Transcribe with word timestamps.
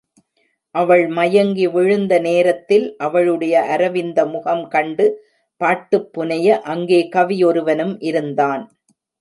அவள் 0.75 1.07
மயங்கி 1.07 1.67
விழுந்த 1.67 2.13
நேரத்தில், 2.19 2.95
அவளுடைய 2.97 3.61
அரவிந்த 3.67 4.25
முகம் 4.25 4.67
கண்டு 4.67 5.05
பாட்டுப் 5.61 6.09
புனய 6.13 6.59
அங்கே 6.67 7.01
கவி 7.09 7.43
ஒருவனும் 7.43 7.95
இருந்தான். 8.01 8.65